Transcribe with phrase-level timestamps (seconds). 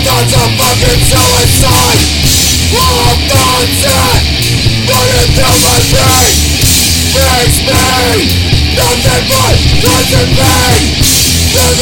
[0.00, 2.00] thoughts of fucking suicide
[2.72, 4.22] All thoughts that
[5.60, 6.32] my brain
[7.12, 7.76] Makes me
[8.72, 10.82] nothing but constant pain
[11.52, 11.74] that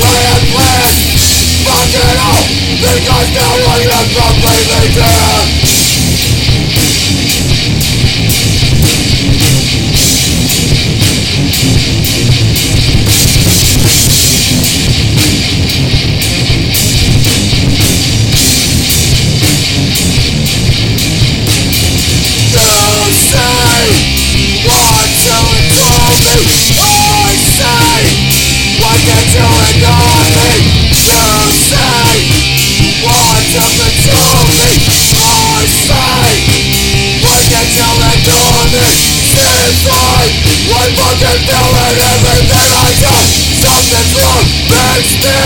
[0.00, 0.98] I have planned
[1.62, 2.44] Fuck it all
[2.82, 5.39] Because now I am completely
[41.20, 43.16] I'm fucking feeling everything I do
[43.60, 45.36] Something's wrong makes me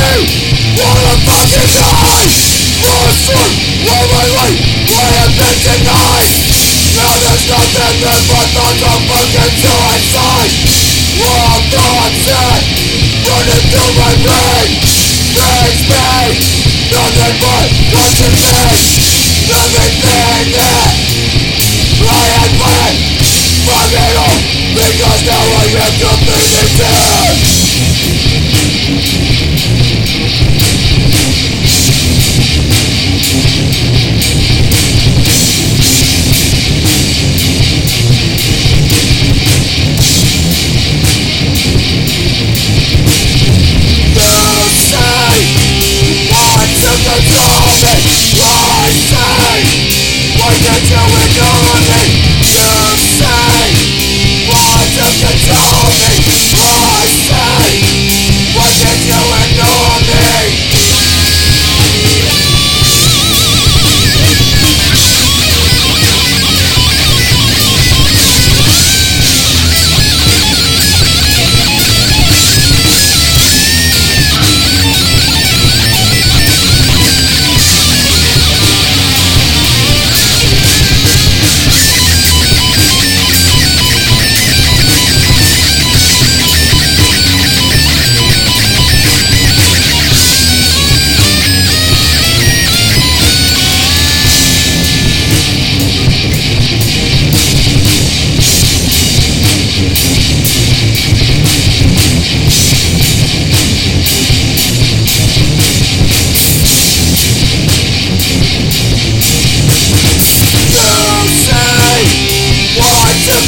[0.79, 2.31] wanna fucking die
[4.07, 4.61] my life
[4.95, 6.31] I have been denied
[6.95, 10.55] now there's nothing left but thoughts of fucking suicide
[11.27, 12.62] All thoughts that
[13.27, 14.71] running through my brain
[15.35, 16.06] Makes me
[16.95, 18.44] nothing but constant